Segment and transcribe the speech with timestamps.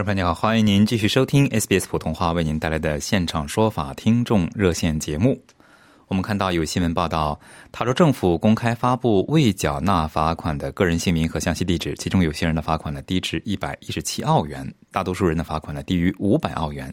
[0.00, 5.38] 听众朋友你好，欢迎您继续收听 SBS 普通话为您带来的现场说法听众热线节目。
[6.08, 7.38] 我们看到有新闻报道，
[7.70, 16.90] 塔州政府公开发布未缴纳罚款的个人姓名和详细地址，其中有些人的罚款呢低至一百一十七澳元，大多数人的罚款呢低于五百澳元。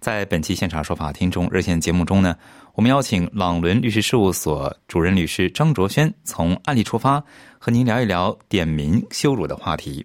[0.00, 2.34] 在本期现场说法听众热线节目中呢，
[2.72, 7.22] 我们邀请朗伦律师事务所主任律师张卓轩从案例出发，
[7.60, 10.04] 和您聊一聊点名羞辱的话题。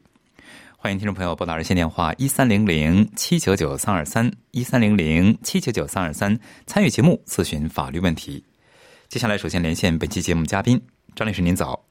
[0.81, 8.41] 欢迎听众朋友拨打热线电话一三零零七九九三二三一三零零七九九三二三参与节目咨询法律问题。
[9.09, 10.81] 接下来，首先连线本期节目嘉宾
[11.17, 11.83] 张律师，您早。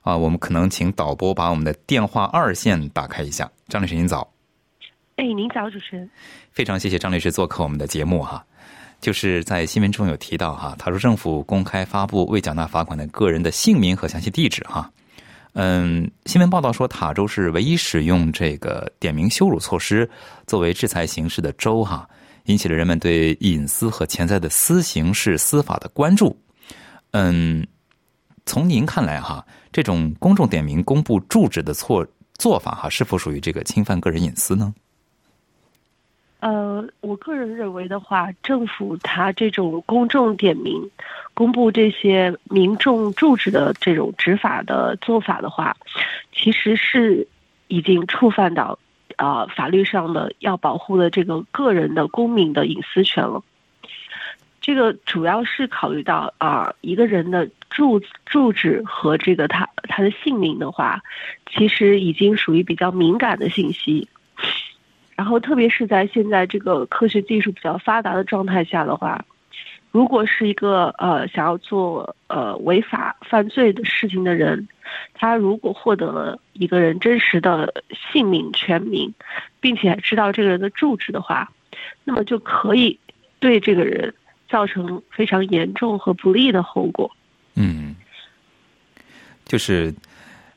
[0.00, 3.48] 啊，我们可能请导播把我们的电话二线打开一下。
[3.68, 4.28] 张律师，您早。
[5.14, 6.10] 哎，您早，主持人。
[6.50, 8.44] 非常谢谢张律师做客我们的节目哈。
[9.00, 14.90] 就是在新闻中有提到哈，他说政府公开发布未缴纳罚款的个人的姓名和详细地址哈。
[15.54, 20.08] 嗯，新闻报道说，塔州是唯一使用这个点名羞辱措施
[20.46, 22.08] 作为制裁形式的州，哈，
[22.46, 26.34] 引起了人们对隐私和潜在的私刑事司法的关注。
[27.10, 27.66] 嗯，
[28.46, 32.06] 从您看来，哈，这种公众点名公布住址的措
[32.38, 34.72] 做法，哈，是否属于这个侵犯个人隐私呢？
[37.00, 40.90] 我个人认为的话，政府它这种公众点名、
[41.34, 45.76] 公布这些民众住址的这种执法的做法的话，
[46.32, 47.26] 其实是
[47.68, 48.78] 已经触犯到
[49.16, 53.42] 啊法律上的要保护的这个个人的公民的隐私权了。
[54.60, 61.02] 这个主要是考虑到啊一个人的住住址和这个他他的姓名的话，
[61.50, 64.08] 其实已经属于比较敏感的信息。
[65.14, 69.22] 然后，特别是在现在这个科学技术比较发达的状态下的话，
[69.90, 74.66] 如果是一个呃想要做呃违法犯罪的事情的人，
[75.12, 77.72] 他如果获得了一个人真实的
[78.10, 79.12] 姓名全名，
[79.60, 81.52] 并且知道这个人的住址的话，
[82.04, 82.98] 那么就可以
[83.38, 84.12] 对这个人
[84.48, 87.10] 造成非常严重和不利的后果。
[87.54, 87.94] 嗯，
[89.44, 89.94] 就是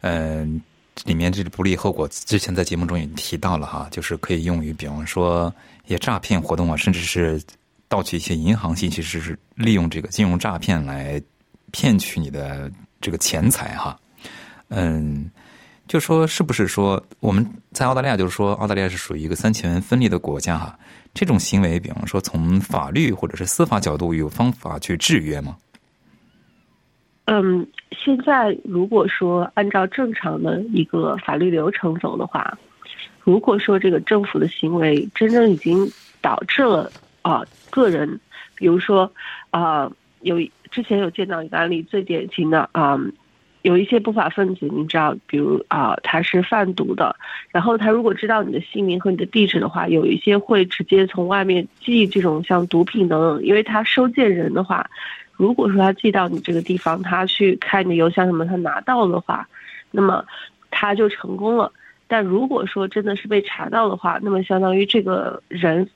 [0.01, 0.61] 嗯。
[1.03, 5.53] 里面这个不利后果，之前在节目中也提到了哈，就是可以用于，比方说
[5.85, 7.41] 一些诈骗活动啊，甚至是
[7.87, 11.21] 盗取一些银行信息，是利用这个金融诈骗来
[11.71, 13.99] 骗取你的这个钱财哈。
[14.69, 15.29] 嗯，
[15.87, 20.79] 就说是不是说我们在澳大利亚，就是说澳大利亚是属于一个三权分立的国家哈，
[21.13, 25.55] 这种行为，比方说从法律或者是司法角度有方法去制约吗？
[27.27, 32.55] 嗯，现在如果说按照正常的一个法律流程走的话，
[33.23, 35.89] 如果说这个政府的行为真正已经
[36.21, 36.91] 导致了
[37.23, 38.19] 啊个人，
[38.53, 39.11] 比如说
[39.49, 39.91] 啊
[40.21, 40.37] 有
[40.69, 42.95] 之前有见到一个案例，最典型的啊
[43.63, 47.15] 有一些不法分子，你知道，比如啊他是贩毒的，
[47.49, 54.87] 然后他如果知道你的姓名和你的地址的话，有一些会直接从外面寄这种像毒品等等，因为他收件人的话。
[55.37, 59.47] 如果说他寄到你这个地方，他去看你的邮箱什么，他拿到的话，
[59.91, 60.25] 那么
[60.71, 61.71] 他就成功了。
[62.07, 65.89] 但如果说真的是被查到的话，那么相当于这个人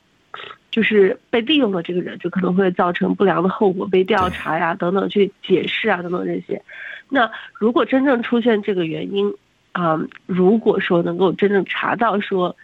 [0.72, 6.62] 就是被利用的这个人，就可能会造成不良的后果，被调查呀等等，去解释啊等等这些。
[7.08, 9.34] 那如果真正出现这个原因
[9.72, 12.56] 啊，如果说能够真正查到说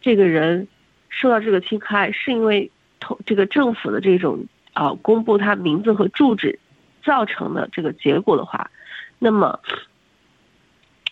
[0.00, 0.68] 这个人
[1.08, 4.46] 受到这个侵害是因为同这个政府的这种。
[4.80, 6.58] 啊，公布他名字和住址
[7.04, 8.70] 造成的这个结果的话，
[9.18, 9.60] 那么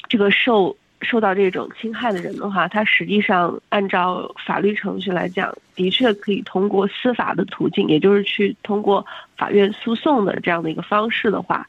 [0.09, 9.05] 这个受受到这种侵害的人的话，他实际上按照法律程序来讲，的确可以通过司法的途径，也就是去通过
[9.37, 11.69] 法院诉讼的这样的一个方式的话，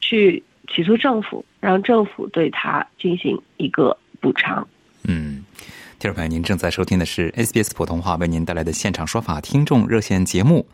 [0.00, 0.42] 去
[0.72, 4.66] 起诉政府，让政府对他进行一个补偿。
[5.04, 5.44] 嗯，
[5.98, 10.66] 听众朋友，您正在收听的是 SBS 普通话为您带来的现场说法听众热线节目。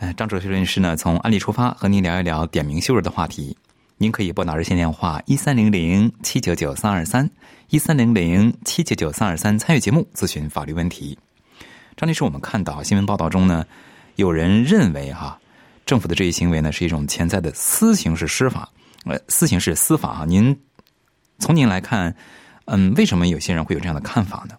[0.00, 3.56] 呃，张哲学律师呢，从案例出发，和您聊一聊点名羞辱的话题。
[3.96, 7.30] 您可以拨打热线电话一三零零七九九三二三
[7.70, 11.16] 一三零零七九九三二三参与节目咨询法律问题。
[11.96, 13.64] 张律师，我们看到新闻报道中呢，
[14.16, 15.38] 有人认为哈，
[15.86, 18.68] 政府的这一行为呢是一种潜在的私刑式司法，
[19.06, 20.24] 呃，私刑式司法啊。
[20.26, 20.60] 您
[21.38, 22.14] 从您来看，
[22.64, 24.56] 嗯，为什么有些人会有这样的看法呢？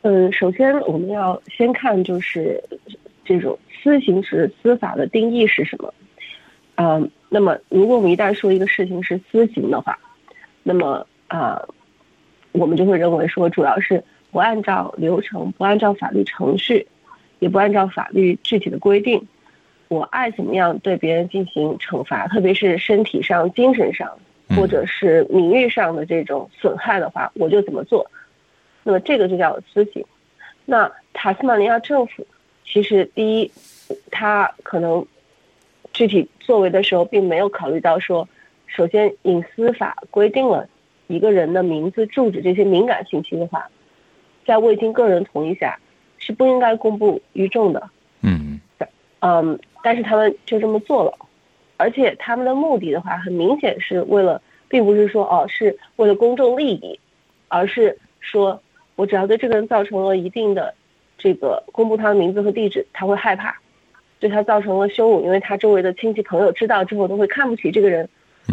[0.00, 2.58] 嗯，首先我们要先看就是
[3.30, 5.94] 这种私刑式司法的定义是什么。
[6.74, 9.96] 嗯，那么如果我们一旦说一个事情是私刑的话，
[10.64, 11.62] 那么啊，
[12.50, 16.88] 我们就会认为说，主要是不按照流程、不按照法律程序，
[17.38, 19.24] 也不按照法律具体的规定，
[19.86, 24.10] 我爱怎么样对别人进行惩罚，特别是身体上、精神上
[24.56, 28.10] 或者是名誉上的这种损害的话，我就怎么做。
[28.82, 30.04] 那么这个就叫私刑。
[30.64, 32.26] 那塔斯马尼亚政府
[32.72, 33.50] 其实第一，
[34.10, 35.04] 他可能。
[35.92, 38.26] 具体作为的时候，并没有考虑到说，
[38.68, 40.66] 首先隐私法规定了
[41.08, 43.68] 一个人的名字、住址这些敏感信息的话，
[44.46, 45.76] 在未经个人同意下
[46.16, 47.90] 是不应该公布于众的。
[48.22, 48.60] 嗯，
[49.18, 51.12] 嗯，但是他们就这么做了，
[51.76, 56.98] 而且他们的目的的话，很明显是为了，并不是说哦是为了公众利益，
[57.48, 58.62] 而是说
[58.94, 60.72] 我只要对这个人造成了一定的
[61.20, 63.54] 这个公布他的名字和地址，他会害怕。
[64.18, 68.06] 对他造成了羞辱，因为他周围的亲戚朋友知道之后都会看不起这个人，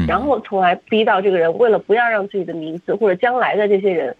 [0.07, 4.15] 然后从而逼到这个人为了不要让自己的名字或者将来的这些人，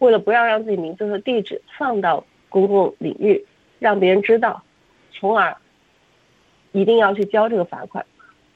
[0.00, 3.44] 为了不要让自己名字和地址放到公共领域，
[3.78, 4.60] 让别人知道，
[5.12, 5.56] 从而
[6.72, 8.04] 一定要去交这个罚款。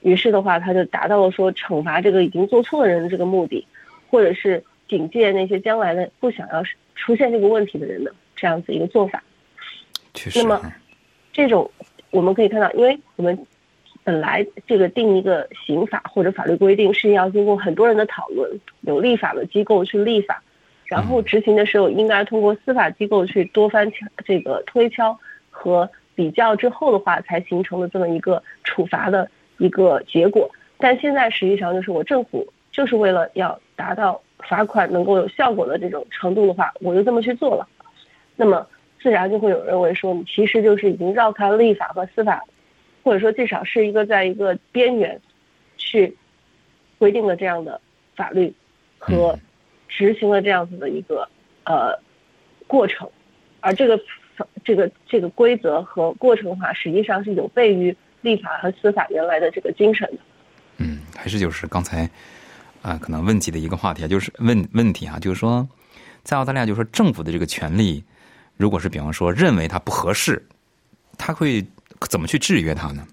[0.00, 3.64] 于是的话，他就达到了说惩罚这个已经做错的人的这个目的，
[4.10, 6.60] 或者是警戒那些将来的不想要
[6.96, 9.22] 出现这个问题的人的这样子一个做法。
[10.36, 10.72] 那么
[11.32, 11.70] 这种。
[12.10, 13.46] 我们可以看到，因为我们
[14.04, 20.42] 本来这个定一个刑法或者法律规定是要经过很多人的讨论，有立法的机构去立法，
[20.84, 23.90] 然后执行的时候应该通过司法机构去多番
[24.26, 25.18] 这个推敲
[25.48, 29.26] 和比较之后的话，才形成了这么一个处罚的
[29.56, 30.50] 一个结果。
[30.76, 37.66] 但现在实际上就是我政府就是为了要达到罚款能够有效果的这种程度的话，我就这么去做了。
[38.36, 38.66] 那么。
[39.02, 42.44] 自然就会有人认为说，你其实就是已经绕开了立法和司法，
[43.02, 45.20] 或者说至少是一个在一个边缘，
[45.76, 46.16] 去
[46.98, 47.80] 规定了这样的
[48.14, 48.52] 法律
[48.98, 49.36] 和
[49.88, 51.28] 执行了这样子的一个
[51.64, 51.98] 呃
[52.68, 53.10] 过程，
[53.60, 54.00] 而这个
[54.64, 60.18] 这个这个规则和过程的话，实际上是有悖于立法和司法原来的这个精神的。
[60.76, 62.08] 嗯，还是就是刚才
[62.82, 65.68] 啊，可能问及的一个话题啊，就是问问题啊，就是说，
[66.22, 68.04] 在澳大利亚，就是说政府的这个权利。
[68.62, 70.40] 如果是比方说认为他不合适，
[71.18, 71.60] 他会
[72.08, 73.04] 怎么去制约他呢？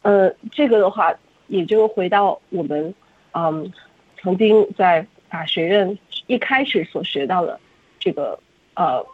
[0.00, 1.12] 呃，这个的话，
[1.48, 2.94] 也就回到我们
[3.32, 3.70] 嗯
[4.18, 5.98] 曾经在法学院
[6.28, 7.60] 一开始所学到的
[8.00, 8.40] 这个
[8.72, 9.04] 呃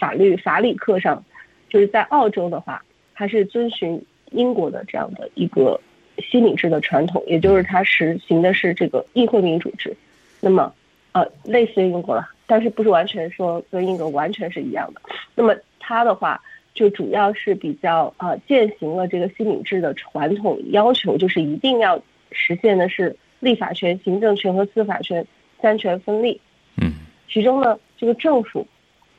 [0.00, 1.24] 法律法理课上，
[1.70, 2.82] 就是在澳洲的话，
[3.14, 5.80] 它是遵循英国的这样的一个
[6.18, 9.96] 西敏制的传统，也就是它实行的是这个议会民主制。
[10.40, 10.74] 那么
[11.12, 12.28] 呃，类似于英国了。
[12.46, 15.00] 但是不是完全说跟英国完全是一样的？
[15.34, 16.40] 那么它的话
[16.74, 25.26] 就主要是比较呃践行了这个西敏制的传统要求，就是一定要实现的是立法权、行政权和司法权
[25.60, 26.40] 三权分立。
[26.80, 26.92] 嗯，
[27.28, 28.66] 其中呢，这个政府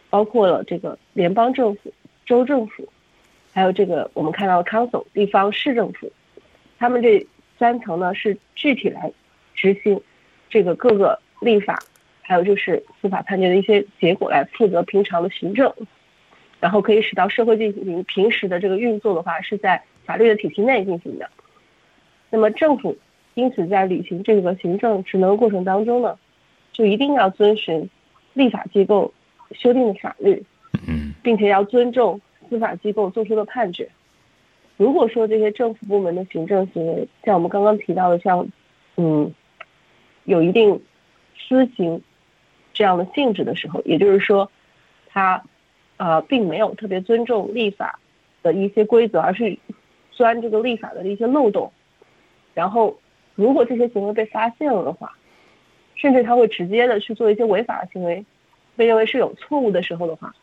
[0.10, 1.94] 包括了这个联邦政府、
[2.26, 2.88] 州政府，
[3.52, 6.12] 还有这个我们看到 council 地方市政府，
[6.80, 7.26] 他们这
[7.60, 9.12] 三层呢是具体来
[9.54, 10.00] 执行
[10.50, 11.82] 这个各个立法。
[12.26, 15.72] 还有就是司法判决的一些结果来负责平常的行政，
[16.62, 21.30] 然后可以使到社会进行平时的这个运作的话，是在法律的体系内进行的。
[22.30, 22.98] 那么政府
[23.34, 26.18] 因此在履行这个行政职能过程当中呢，
[26.72, 27.90] 就一定要遵循
[28.34, 29.14] 立法机构
[29.52, 30.42] 修订的法律，
[30.88, 33.90] 嗯，并且要尊重司法机构做出的判决。
[34.78, 38.48] 如果说这些政府部门的行政行为，像我们刚刚提到的，像
[38.96, 39.32] 嗯，
[40.24, 40.82] 有一定
[41.38, 42.02] 私刑。
[42.74, 44.50] 这样的性质的时候，也就是说，
[45.08, 45.44] 他，
[45.98, 48.00] 呃，并没有特别尊重立法
[48.42, 49.58] 的一些规则，而是
[50.12, 51.72] 钻这个立法的一些漏洞。
[52.54, 52.98] 然后，
[53.36, 55.16] 如果这些行为被发现了的话，
[55.96, 58.26] 甚至他会直接的去做一些违法的行为，
[58.76, 60.34] 被认为是有错误的时候的话，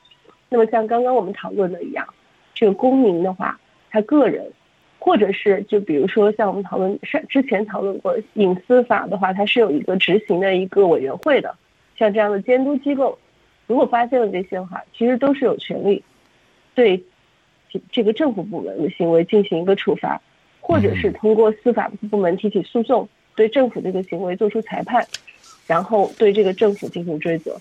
[0.48, 2.06] 那么像刚刚我们讨论的一样，
[2.54, 3.58] 这个公民的话，
[3.90, 4.52] 他个人，
[4.98, 11.54] 或者是就比如说像我们讨论上之前讨论过隐私法的话，它是有一个执行的一个委员会的。
[12.00, 13.16] 像这样的监督机构，
[13.66, 16.02] 如果发现了这些的话，其实都是有权利
[16.74, 17.00] 对
[17.92, 20.20] 这个政府部门的行为进行一个处罚，
[20.60, 25.06] 或者是通过司法部门提起诉讼，对政府这个行为做出裁判，
[25.66, 27.60] 然后对这个政府进行追责。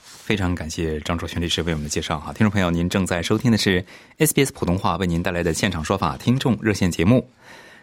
[0.00, 3.84] 非常感谢张卓全律师为我们的介绍哈，听众朋友，您正在收听的是
[4.18, 7.28] SBS 普通话为您带来的现场说法听众热线节目。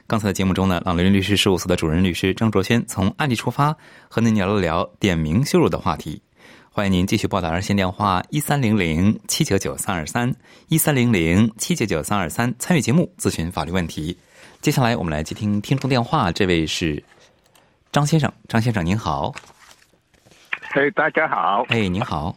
[0.08, 3.76] 刚才的节目中呢，朗伦律师事务所的主任律师张卓轩从案例出发，
[4.08, 6.22] 和您聊了聊点名羞辱的话题。
[6.70, 10.36] 欢迎您继续拨打热线电话一三零零七九九三二三
[10.68, 14.16] 一三零零七九九三二三参与节目咨询法律问题。
[14.62, 17.04] 接下来我们来接听听众电话，这位是
[17.92, 19.34] 张先生，张先生您好。
[20.70, 21.66] 嘿，大家好。
[21.70, 22.36] 哎，您好。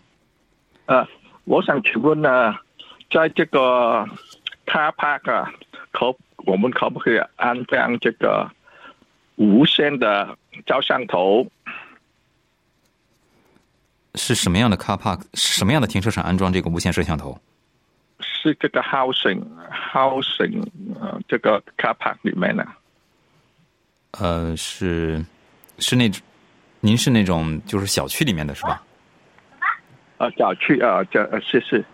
[0.87, 1.07] 呃，
[1.45, 2.55] 我想请问呢，
[3.11, 4.07] 在这个
[4.65, 5.53] car park 啊，
[5.91, 6.17] 可
[6.49, 8.51] 我们可不可以安装这个
[9.37, 11.47] 无线的照相头？
[14.15, 15.21] 是什么样的 car park？
[15.35, 17.39] 什么样的停车场安装这个无线摄像头？
[18.21, 19.45] 是这个 housing
[19.93, 20.67] housing
[20.99, 22.67] 呃，这个 car park 里面的。
[24.13, 25.23] 呃，是
[25.79, 26.23] 是那种，
[26.81, 28.83] 您是那种就是小区里面的是吧？
[30.17, 31.85] 啊，小区啊，这是是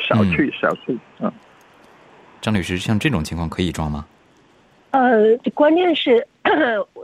[0.00, 1.32] 小区小区嗯。
[2.42, 4.04] 张律师，像这种情况可以装吗？
[4.90, 6.26] 呃，关键是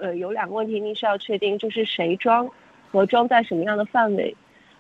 [0.03, 2.51] 呃有两个问题，您需要确定，就是谁装
[2.91, 4.35] 和装在什么样的范围。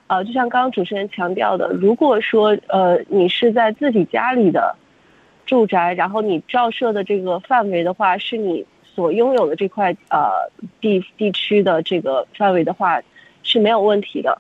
[0.09, 4.75] 啊，就像刚刚主持人强调的，如果说呃你是在自己家里的
[5.47, 10.51] 住宅，然后你照射的这个范围的话，是你所拥有的这块呃
[10.81, 13.01] 地地区的这个范围的话
[13.45, 14.37] 是没有问题的。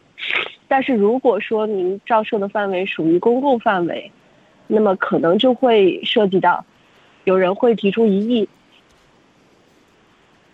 [0.66, 4.10] 但是如果说您照射的范围属于公共范围，
[4.68, 6.64] 那么可能就会涉及到
[7.24, 8.48] 有人会提出异议。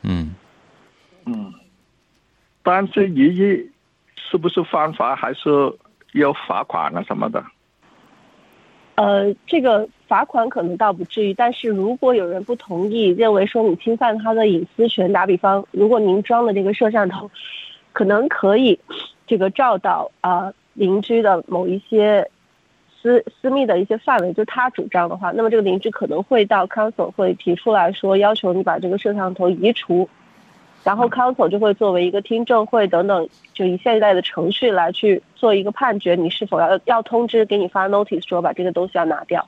[0.01, 0.35] 嗯
[1.27, 1.53] 嗯，
[2.63, 3.71] 但是异议。
[4.31, 5.51] 是不是犯法，还是
[6.15, 7.45] 要罚款啊什么的？
[8.97, 17.31] 呃，这个罚款可能倒不至于，但是如果有人不同意，认为说你侵犯他的隐私权，打比方，如果您装的这个摄像头
[17.93, 18.81] 可能可以
[19.27, 22.29] 这个照到啊邻居的某一些
[23.05, 30.09] 私私密的一些范围，就他主张的话，那么这个邻居可能会到 council 会提出来说，要求你把这个摄像头移除。
[30.83, 39.47] 然后 council 就会作为一个听证会等等，就以现在的程序来去做一个判决，你是否要要通知给你发 notice 说把这个东西要拿掉。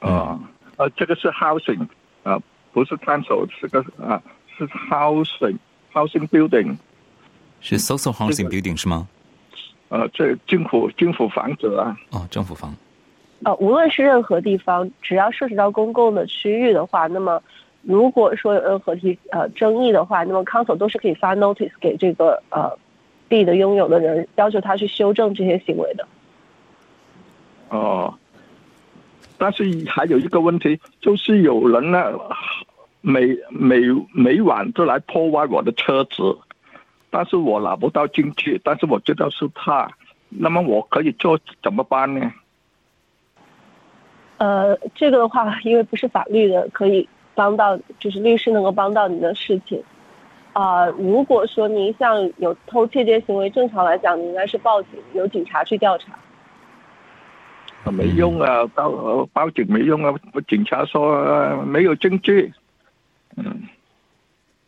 [0.00, 0.40] 啊，
[0.76, 1.86] 呃，这个是 housing，
[2.22, 2.40] 啊，
[2.72, 4.22] 不是 council，是个啊，
[4.56, 6.76] 是 housing，housing building，
[7.60, 9.06] 是 social housing building 是吗？
[9.94, 11.96] 呃，这政府政府房子啊。
[12.10, 12.74] 哦，政府房。
[13.44, 17.40] 呃，无论是任何地方，只要涉及到公共的区域的话，那么。
[17.86, 22.72] 如果说有任何提呃争议的话，那么 council 都是可以发 notice 给这个呃
[23.28, 26.08] 地的拥有的人，要求他去修正这些行为的。
[27.68, 28.14] 哦，
[29.36, 32.10] 但是还有一个问题，就是有人呢，
[33.02, 33.82] 每每
[34.14, 36.22] 每晚都来破坏我的车子，
[37.16, 39.88] 但是我拿不到进去，但是我知道是他，
[40.28, 42.32] 那么我可以做怎么办呢？
[44.38, 47.08] 呃，这个的话，因为不是法律的，可以。
[47.36, 49.82] 帮到就是律师能够帮到您的事情，
[50.52, 56.16] 啊，如果说您像有偷窃这些行为，正常来讲，你应该是报警，由警察去调查。
[57.90, 60.14] 没用啊，报报警没用啊，
[60.46, 62.52] 警察说没有证据。
[63.36, 63.62] 嗯。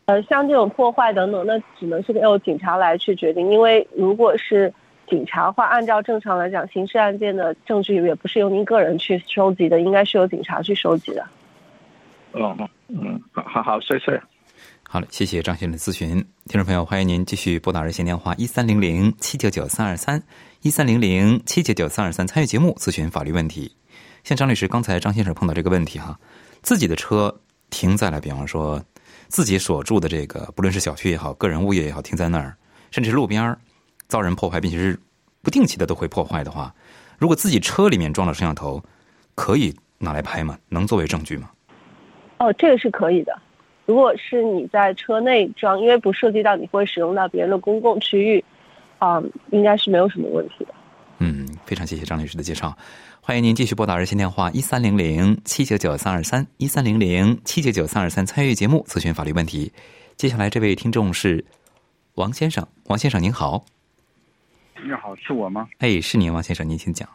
[0.07, 4.73] 呃，像这种破坏等等，那只能是由警察来去决定，因为如果是
[5.11, 11.27] 警察话，按照正常来讲，刑事案件的证据也不是由您个人去收集的，应该是由警察去收集的。
[12.35, 14.23] 嗯，嗯，好好，谢谢。
[14.89, 16.09] 好了，谢谢张先生的咨询。
[16.47, 20.23] 听众朋友，欢迎您继续拨打热线电话一三零零七九九三二三
[20.63, 23.75] 一三零零七九九三二三参与节目咨询法律问题。
[24.23, 26.17] 像张律师刚才张先生碰到这个问题哈，
[26.63, 28.81] 自己的车停在了，比方说
[29.29, 32.57] 自己所住的这个，不论是小区也好，个人物业也好，停在那儿，
[32.91, 33.57] 甚至路边
[34.09, 34.99] 遭人破坏，并且是
[35.43, 36.75] 不定期的都会破坏的话，
[37.19, 38.83] 如果自己车里面装了摄像头，
[39.35, 40.59] 可以拿来拍吗？
[40.69, 41.51] 能作为证据吗？
[42.39, 43.37] 哦，这个是可以的。
[43.85, 48.45] 如果是你在车内装，因为不涉及到你会使用到别人的公共区域，
[48.99, 50.75] 啊，应该是没有什么问题的。
[51.19, 52.77] 嗯，非常谢谢张律师的介绍。
[53.21, 59.73] 欢迎您继续拨打热线电话一三零零七九九三二三一三零零七九九三二三参与节目咨询法律问题。
[60.17, 61.45] 接下来这位听众是
[62.15, 63.65] 王先生，王先生您好。
[64.85, 65.69] 你好，是我吗？
[65.79, 67.09] 哎，是您，王先生，您请讲。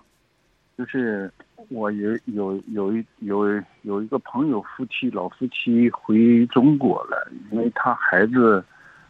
[0.77, 1.31] 就是。
[1.69, 3.45] 我有有有一有
[3.83, 8.61] 有一个朋友夫妻老夫妻回中国了，因为他孩子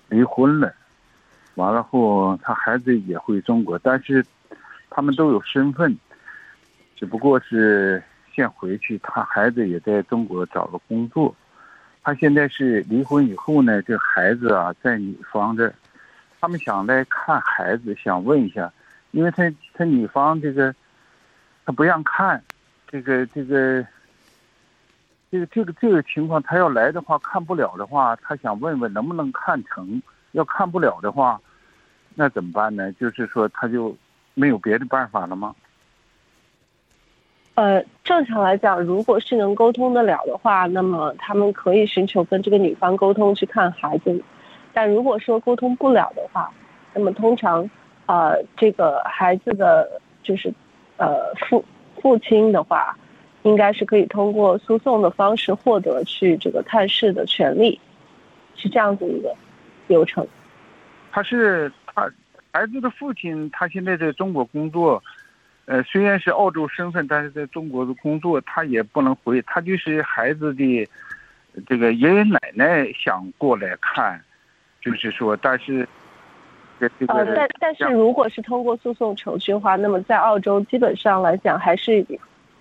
[0.10, 0.72] 离婚了，
[1.56, 4.24] 完了后他孩子也回中国，但是
[4.92, 5.98] 他们都有身份，
[6.98, 8.04] 只不过是
[8.36, 11.34] 先回去，他孩子也在中国找了工作，
[12.04, 15.74] 他现在是离婚以后呢，这孩子啊在女方这，
[16.40, 18.72] 他们想来看孩子，想问一下
[19.12, 20.76] 因为他他女方这个
[21.66, 22.44] 他不让看，
[22.88, 23.86] 这个这个
[25.32, 30.02] 这个这个这个情况，他要来的话看不了的话，他想问问能不能看成，
[30.34, 31.40] 要看不了的话，
[32.16, 32.92] 那怎么办呢？
[32.94, 33.96] 就是说他就
[34.34, 35.56] 没有别的办法了吗？
[37.56, 44.24] 呃，正常来讲，如果是能沟通得了的话，那么他们可以寻求跟这个女方沟通去看孩子。
[44.74, 46.50] 但如果说沟通不了的话，
[46.94, 47.70] 那么通常，
[48.06, 50.52] 呃，这个孩子的就是
[50.96, 51.64] 呃父
[52.02, 52.98] 父亲的话，
[53.44, 57.80] 应该是可以通过诉讼的方式获得去这个探视的权利，
[58.56, 59.36] 是这样子一个
[59.88, 60.26] 流程。
[61.12, 62.10] 他是他
[62.52, 65.02] 孩子的父亲，他现在在中国工作。
[65.66, 69.42] 呃，虽然是澳洲身份，但是在中国的工作，他也不能回。
[69.44, 70.90] 他就是孩子的
[71.68, 74.20] 这个爷爷奶奶想过来看，
[74.82, 75.88] 就是说，但是
[76.80, 82.06] 这个呃，但但是如果是通过诉讼程序的话，那么在澳洲基本上来讲，还是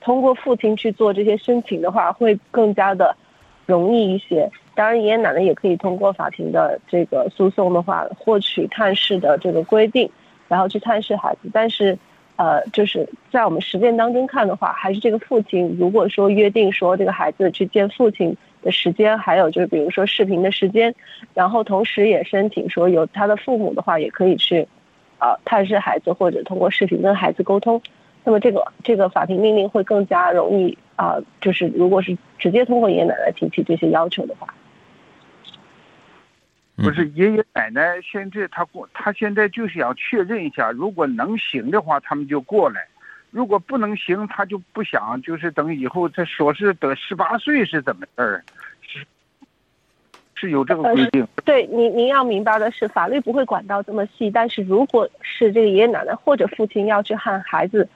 [0.01, 3.17] 通过父亲去做这些申请的话，会更加的
[3.67, 4.49] 容易一些。
[4.81, 10.11] 当然，爷爷奶奶也可以通过法庭的这个诉讼的话，获取探视的这个规定，
[10.49, 11.99] 然后去探视孩子，但是。
[12.37, 20.95] 呃，就是在我们实践当中看的话，还是这个父亲如果说约定说这个孩子去见父亲的时间，还有就是比如说视频的时间，
[21.35, 24.67] 然后同时也申请说有他的父母的话也可以去，
[25.19, 27.83] 呃，探视孩子或者通过视频跟孩子沟通，
[28.25, 34.49] 那么这个这个法庭命令会更加容易啊，就是如果是直接通过爷爷奶奶提起这些要求的话。
[36.83, 42.81] 不是爷爷奶奶，现在他过，他现在就是想确认一下，如果能行的话，他们就过来；
[43.31, 48.45] 如果不能行，他就不想，就是等以后他说是得十八岁是怎么事儿？
[48.81, 49.07] 是
[50.35, 51.27] 是有这个规定。
[51.45, 57.87] 对，您您要明白的是，法律不会管到这么细，但是如果是这个爷爷奶奶或者父亲要去和孩子，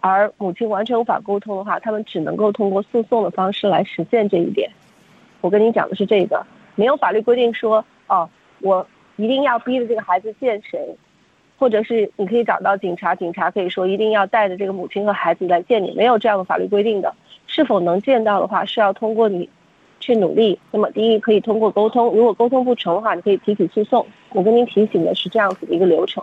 [0.00, 4.70] 而母亲完全无法沟通的话，他们只能够通过诉讼的方式来实现这一点。
[5.40, 7.84] 我跟你讲的是这个，没有法律规定说。
[8.08, 8.28] 哦，
[8.60, 10.96] 我一定要逼着这个孩子见谁，
[11.58, 17.14] 或者是你可以找到警察，警察可以说一定要带着这个母亲和孩子来见你，没有这样的法律规定的。
[17.46, 19.48] 是否能见到的话，是要通过你
[20.00, 20.58] 去努力。
[20.70, 24.06] 那么第一可以通过沟通，如果沟通不成的话，你可以提起诉讼。
[24.30, 26.22] 我跟您提醒的是这样子的一个流程。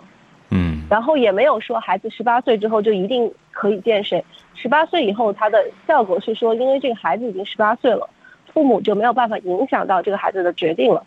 [0.50, 0.82] 嗯。
[0.90, 4.22] 然后也没有说孩子十八岁之后就一定可以见谁，
[4.54, 8.08] 十八岁以后他的效果是说，因为这个孩子已经十八岁了，
[8.52, 11.04] 父母就没有办法影响到这个孩子的决定了。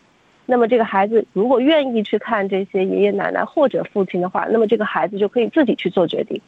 [0.50, 6.42] 那么这个孩子如果愿意去看这些爷爷奶奶或者父亲的话，那么这个孩子就可以自己去做决定。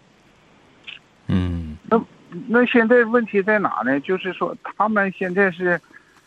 [1.28, 2.02] 嗯，那
[2.48, 4.00] 那现在问题在哪呢？
[4.00, 5.80] 就是说他们现在是，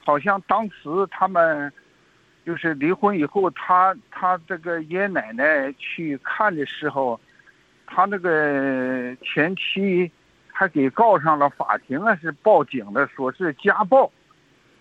[0.04, 1.72] 好像当时他们
[2.44, 7.18] 就是离婚以后，他他这个爷爷奶奶去看的时候，
[7.86, 10.10] 他那个前妻
[10.52, 14.12] 还给告上了法庭啊，是报警的，说是家暴。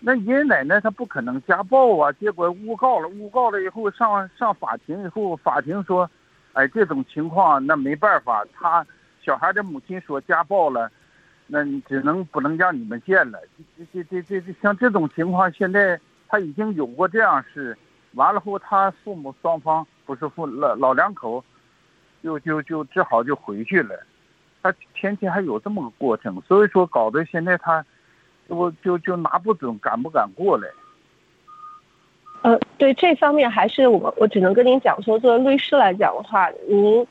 [0.04, 6.10] 那爷爷奶奶他不可能家暴啊，结果诬告了，诬告了以后上上法庭以后，法庭说，
[6.54, 8.84] 哎，这种情况那没办法，他
[9.24, 10.90] 小孩的母亲说家暴了，
[11.46, 13.38] 那你只能不能让你们见了。
[13.78, 17.78] 这这这这这像这种情况，现在他已经有过这样事，
[18.14, 21.44] 完了后他父母双方不是父老老两口，
[22.24, 24.04] 就就就只好就回去了，
[24.64, 27.86] 他前期还有这么个过程，所以说搞得现在他。
[28.52, 30.68] 我就就拿不准敢不敢过来。
[32.42, 37.06] 呃，对这方面还是我我只能跟您讲说，作为律师来讲的话，您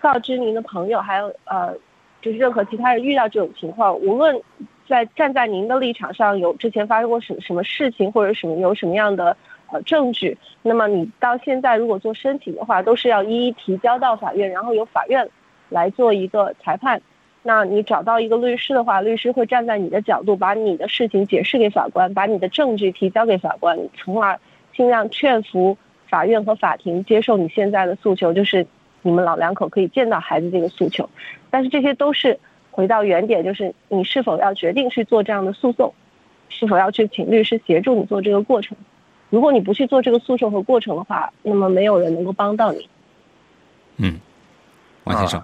[0.00, 1.74] 告知您的朋友还有呃，
[2.20, 4.40] 就是任何其他人遇到这种情况，无论
[4.88, 9.36] 在站在您的立场上有之前发生过什么什么事情或者什么有什么样的
[9.72, 15.28] 呃证据，那么你到现在如果做申请的话，都是要一一提交到法院，然后由法院
[15.68, 17.02] 来做一个裁判。
[17.44, 24.38] 那你找到一个律师的话，律师会站在你的角度，把你的事情解释给法官，把你的证据提交给法官，从而
[24.72, 25.76] 尽量劝服
[26.08, 28.64] 法院和法庭接受你现在的诉求，就是
[29.02, 31.10] 你们老两口可以见到孩子这个诉求。
[31.50, 32.38] 但是这些都是
[32.70, 35.92] 回到原点，就是你是否要决定去做这样的诉讼，
[36.48, 38.76] 是否要去请律师协助你做这个过程。
[39.30, 42.88] 如果你不去做这个诉讼和过程的话，那么没有人能够帮到你。
[43.96, 44.20] 嗯，
[45.04, 45.42] 王先生。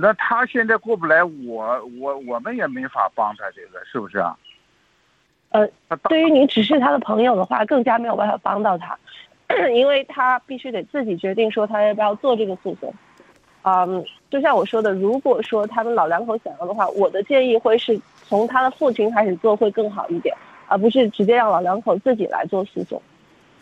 [0.00, 4.38] 那他现在过不来，我我我们也没法帮他，这个是不是啊？
[5.50, 5.68] 呃，
[6.08, 8.96] 对于你只是他的朋友的话，更加没有办法帮到他，
[9.74, 12.94] 因为他必须得自己决定说他要不要做这个诉讼。
[13.62, 20.32] 嗯，就像我说的，如果说他们老两口想要的话，我的建议会是从他的父亲开始做会更好一点，
[20.68, 23.02] 而不是直接让老两口自己来做诉讼。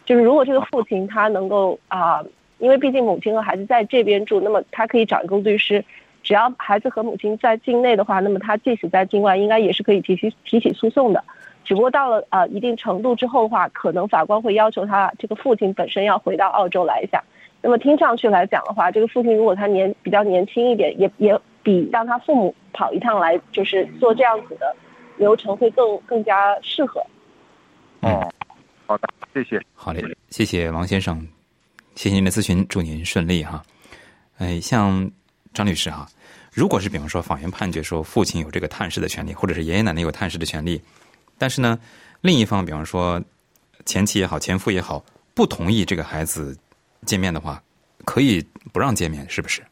[0.04, 2.22] 就是如果这个父亲他能够啊
[2.58, 5.82] 因为毕竟母亲和孩子在这边住，那么他可以找一个律师。
[6.26, 11.22] 只要孩子和母亲在境内的话，那么他即使在境外，应该也是可以提起提起诉讼的。
[11.64, 17.22] 只不过到了呃一定程度之后的话，可能法官会要求他这个父亲本身要回到澳洲来一下。
[17.62, 24.74] 那么听上去来讲的话，这个父亲如果他年比较年轻一点，也也比让他父母跑一趟来就是做这样子的
[25.16, 27.00] 流程会更更加适合。
[28.00, 28.28] 哦，
[28.86, 29.60] 好的，谢谢。
[29.74, 31.24] 好嘞，谢谢王先生，
[31.94, 33.62] 谢谢您的咨询，祝您顺利哈。
[34.38, 35.08] 哎，像
[35.54, 36.06] 张律师哈。
[36.56, 40.80] 如果是比方说法院判决说父亲有这个探视的权利，或者是爷爷奶奶有探视的权利，
[41.36, 41.78] 但是呢，
[42.22, 43.22] 另一方比方说
[43.84, 46.56] 前妻也好，前夫也好，不同意这个孩子
[47.04, 47.62] 见面的话，
[48.06, 48.42] 可以
[48.72, 49.62] 不让见面，是不是？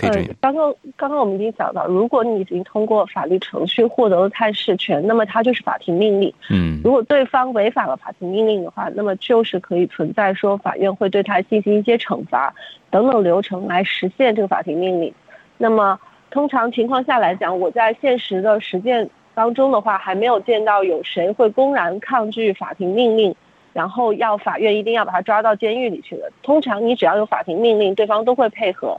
[0.00, 0.28] 可以这样。
[0.40, 6.32] 刚刚刚刚我们已经讲到，如果你已经通过法律程序获得了探视权，那么它就是法庭命令。
[6.48, 6.80] 嗯。
[6.82, 12.54] 如果对方违反了法庭命令的话，那么就是可以存在说法院会对他进行一些惩罚
[12.90, 15.12] 等等流程来实现这个法庭命令。
[15.58, 15.98] 那么，
[16.30, 23.34] 通常情况下来讲，我在现实的实践当中的话，还没有见到有谁会公然抗拒法庭命令，
[23.72, 26.30] 然后要法院一定要把他抓到监狱里去的。
[26.42, 28.98] 通常你只要有法庭命令，对方都会配合，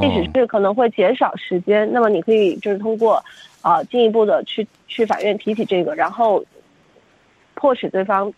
[0.00, 3.22] 即使是可能会减少时间，那么你可以就是通过
[3.60, 6.44] 啊进一步的去去法院提起这个，然后
[7.54, 8.32] 迫使对方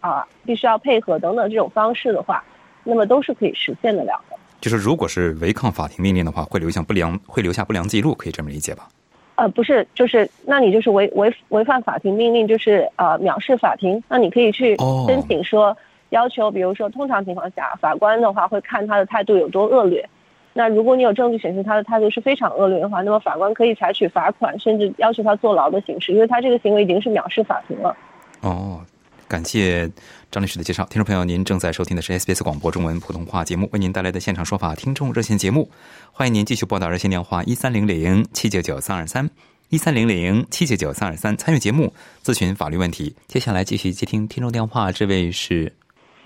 [0.00, 2.42] 啊必须要配合等等这种方式的话，
[2.82, 4.36] 那么都是可以实现得了的。
[4.60, 8.88] 就是如果是违抗法庭命令的话，会留下不良会留下不良记录，可以这么理解吧？
[9.36, 14.02] 呃，不是，就是那你就是违违违反法庭命令，就是呃藐视法庭。
[14.08, 14.76] 那你可以去
[15.06, 15.74] 申请说
[16.10, 20.06] 要求，比如说通常情况下，法官的话会看他的态度有多恶劣。
[20.52, 27.96] 那如果你有证据显示他的态度是非常恶劣的话，那么法官可以采取罚款，甚至要求他坐牢的形式，因为他这个行为已经是藐视法庭了。
[28.40, 28.80] 哦。
[29.28, 29.88] 感谢
[30.28, 35.70] 张律师的介绍，听众朋友，您正在收听的是 SBS 广播中文普通话节目，为您带来的现场说法听众热线节目，
[36.10, 39.30] 欢迎您继续拨打热线电话一三零零七九九三二三
[39.68, 41.92] 一三零零七九九三二三参与节目
[42.24, 43.14] 咨询法律问题。
[43.28, 45.72] 接下来继续接听听众电话，这位是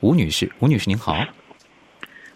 [0.00, 1.14] 吴女士，吴女士您好。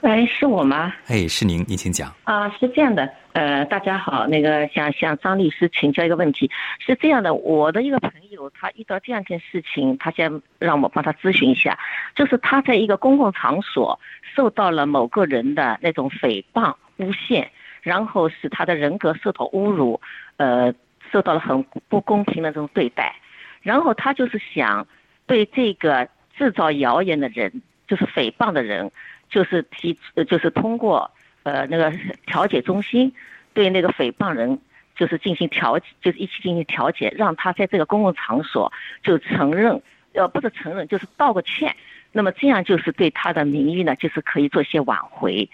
[0.01, 0.95] 哎，是我吗？
[1.09, 2.15] 哎，是您，您请讲。
[2.23, 11.77] 啊，是这样的，呃，大家好，那个想向张律师请教一个问题，是这样的，我的一个朋友他遇到这样一件事情，他想让我帮他咨询一下，
[12.15, 13.99] 就是他在一个公共场所
[14.37, 17.51] 受到了某个人的那种诽谤、诬陷，
[17.83, 20.01] 然后使他的人格受到侮辱，
[20.37, 20.73] 呃，
[21.11, 23.17] 受到了很不公平的这种对待，
[23.63, 24.87] 然后他就是想
[25.27, 28.93] 对这个制造谣言的人，就是诽谤的人。
[29.29, 31.11] 就是提，就是通过
[31.43, 31.93] 呃那个
[32.27, 33.13] 调解中心
[33.53, 34.59] 对那个诽谤人，
[34.97, 39.83] 就是进行调，就是一起进行调解，让他在这个公共场所就承认，
[40.15, 41.77] 呃不是承认，就是道个歉。
[42.11, 45.49] 那么这样就是对他的名誉呢，就是可以做些挽回。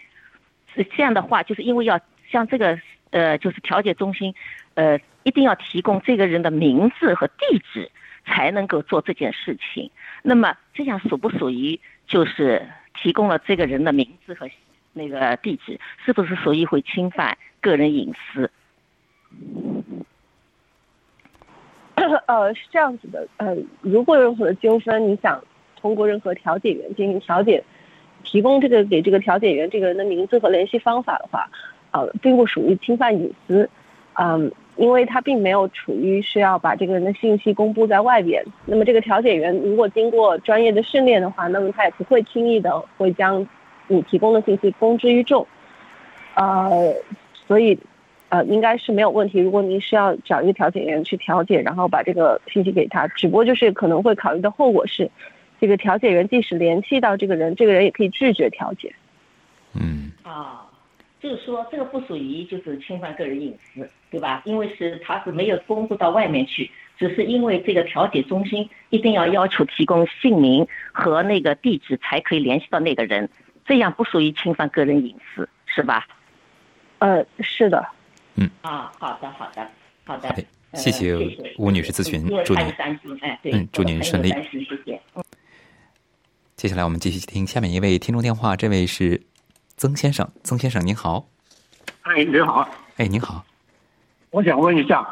[0.74, 2.78] 是这样的话，就是因为要像这个
[3.10, 4.34] 呃，就是调解中心，
[4.74, 7.90] 呃一定要提供这个人的名字和地址，
[8.24, 9.90] 才能够做这件事情。
[10.22, 12.66] 那么这样属不属于就是？
[13.04, 14.48] 提供了这个人的名字和
[14.94, 18.50] 那个地址，是不是属于会侵犯个人隐私？
[22.26, 23.28] 呃，是这样子的。
[23.36, 25.44] 呃，如果有任何的纠纷，你想
[25.78, 27.62] 通过任何调解员进行调解，
[28.22, 31.46] 提供这个给这个调解员这个人的名字和联系方法的话，
[31.90, 33.68] 呃，并不属于侵犯隐私。
[34.14, 34.50] 嗯。
[34.76, 43.46] 因为他并没有处于需要把这个人的信息公布在外边，那么这个调解员如果经过专业的训练的话，那么他也不会轻易的会将
[43.87, 45.46] 你提供的信息公之于众，
[46.34, 46.92] 呃，
[47.46, 47.78] 所以
[48.30, 49.38] 呃应该是没有问题。
[49.38, 55.08] 如果您需要找一个调解员去调解，然后把这个信息给他，只不过就是可能会考虑的后果是，
[55.60, 58.92] 这个调解员即使联系到这个人，这个人也可以拒绝调解。
[59.74, 60.10] 嗯。
[60.24, 60.63] 啊。
[61.24, 64.42] 就是说，这个不属于就是侵犯个人隐私，对吧？
[64.44, 73.26] 因为是他是没有公布到外面去，只是因为这个调解中心一定要要求提供姓名和那个地址才可以联系到那个人，
[73.64, 76.06] 这样不属于侵犯个人隐私，是吧？
[76.98, 77.82] 呃，是的。
[78.34, 78.50] 嗯。
[78.60, 79.66] 啊，好的，好的，
[80.04, 80.28] 好的。
[80.74, 81.16] 谢谢
[81.56, 82.64] 吴女士咨询，祝您
[83.22, 84.28] 哎，对，嗯，祝您顺利。
[84.28, 85.00] 谢谢。
[86.54, 89.22] 接下来我们继续听下面一位听众电话，这位是。
[89.84, 91.28] 曾先生，曾先生您好。
[92.04, 92.66] 哎，你好。
[92.96, 93.44] 哎，您好。
[94.30, 95.06] 我想问一下，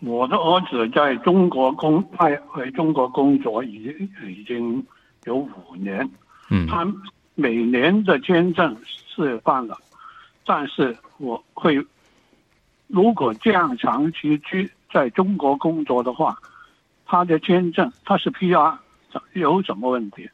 [0.00, 3.84] 我的儿子在中国工，他回中国工作已
[4.26, 4.84] 已经
[5.22, 6.10] 有五年。
[6.50, 6.66] 嗯。
[6.66, 6.84] 他
[7.36, 9.78] 每年的签证是办了，
[10.44, 11.80] 但是我会，
[12.88, 16.36] 如果这样长期居在中国工作的话，
[17.06, 18.76] 他的签证他是 PR，
[19.34, 20.28] 有什么问题？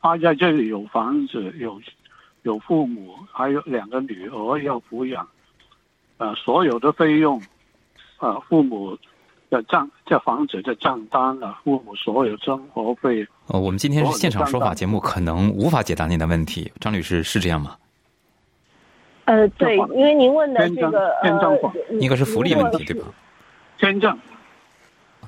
[0.00, 1.78] 他在这里有房子，有
[2.46, 5.26] 有父母，还有两个女儿要抚养，
[6.18, 7.42] 呃，所有的费用，
[8.20, 8.96] 呃，父母
[9.50, 13.26] 的账，这房子的账单啊，父母所有生活费。
[13.48, 16.72] 哦，我们今天是现场说法节目，可能无法解答您的问题。
[16.78, 17.76] 张律师是这样吗？
[19.24, 21.60] 呃，对，因为您问的这个呃，
[21.98, 23.08] 应该是福利问题对吧？
[23.76, 24.16] 签证。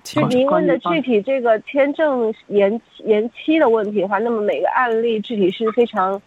[0.04, 6.22] 就您问的具体这个签证延延期的问题的话，那么每个案例具体是非常，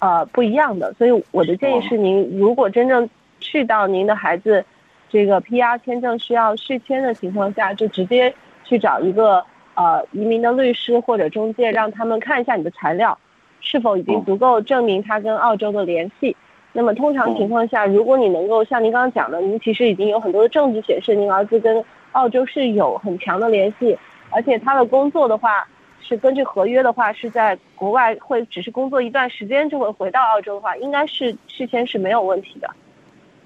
[0.00, 0.92] 呃不一样的。
[0.94, 3.08] 所以我的建议是，您如果真正
[3.40, 4.64] 去到您的孩子
[5.08, 13.16] 这个 PR 签证需要续签的情况下，就直接去找一个呃移民的律师或者中介，让他们看一下你的材料
[13.60, 16.36] 是否已经足够证明他跟澳洲的联系。
[16.72, 21.82] 那么通常情况下，如果你能够像您刚刚讲的，您其实已经有很多的证据显示您儿子跟
[22.12, 23.96] 澳洲是有很强的联系，
[24.30, 25.66] 而且他的工作的话
[26.06, 32.70] 是根据合约的话是在国外会只是工作一段时间就会回到澳洲的话，应该是事先是没有问题的。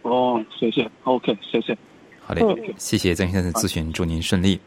[0.03, 1.77] 哦，谢谢，OK，谢谢。
[2.21, 2.43] 好嘞，
[2.77, 4.61] 谢谢曾先生的咨询，祝您顺利。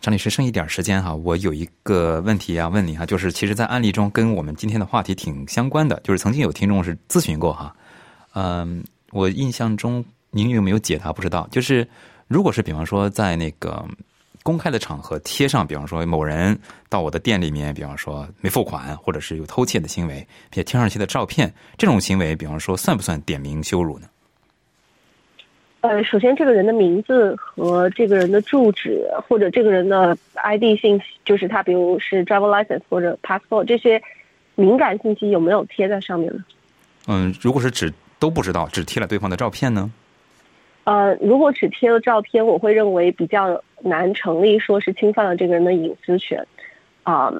[0.00, 7.74] 张律师，剩一点时间哈，我有一个问题要问你哈，就是其实，在案例中跟我们今天的话题挺相关的，就是曾经有听众是咨询过哈，
[8.34, 11.86] 嗯，我印象中您有没有解答不知道，就是。
[12.30, 13.84] 如果是比方说在那个
[14.42, 24.06] 公开的场合贴上，比方说某人到我的店里面，比方说没付款，或者是有偷窃的行为，并且贴上去的照片，这种行为，比方说算不算点名羞辱呢？
[25.82, 34.02] 呃，首先这个人的名字和这个人的住址，或者这个人的 ID 信息，就是他，比如是 driver license 或者 passport 这些
[34.56, 36.44] 敏感信息有没有贴在上面呢？
[37.06, 39.90] 嗯，如果是只都不知道，只贴了对方的照片呢？
[40.84, 46.46] 呃，如果只贴了照片，我会认为比较难成立，说是侵犯了这个人的隐私权，
[47.02, 47.32] 啊。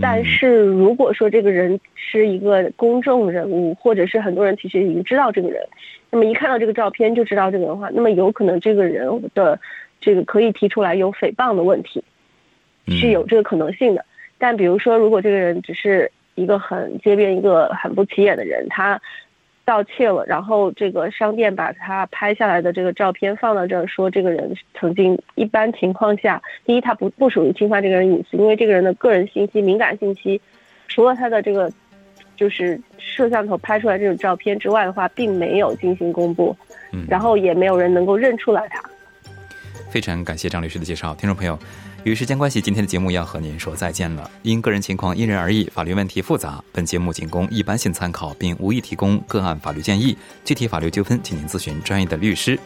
[0.00, 5.66] 但是如果说这个人是一个公众人物，或者是很多人其实已经知道这个人，
[6.10, 9.58] 那么一看到这个照片就知道这个人的话，那么有可能这个人的
[10.00, 12.04] 这个可以提出来有诽谤的问题，
[12.88, 14.04] 是有这个可能性的。
[14.36, 19.00] 但比如说，如果这个人只是一个很街边一个很不起眼的人，他。
[19.66, 30.40] 盗窃了，然后这个商店把他拍下来的这个照片放到这儿，说这个人曾经一般情况下，第一他不不属于侵犯这个人隐私，因为这个人的个人信息、敏感信息，
[30.86, 31.70] 除了他的这个
[32.36, 36.56] 就是摄像头拍出来这种照片之外的话，并没有进行公布，
[37.08, 38.80] 然后也没有人能够认出来他。
[39.90, 41.58] 非常感谢张律师的介绍，听众朋友。
[42.06, 44.30] 由于时间关系，今天的节目要和您说再见了。
[44.42, 50.16] 因个人情况因人而异，法律问题复杂，本节目仅供一般性参考，并无意提供个案法律建议。
[50.44, 52.56] 具体法律纠纷，请您咨询专业的律师。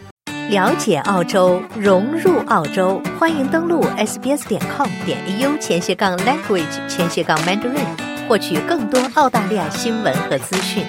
[0.50, 10.84] 了解澳洲，融入澳洲，欢迎登录 sbs 点 com 点 au 前斜杠 language 前斜杠 mandarin，获取更多澳大利亚新闻和资讯。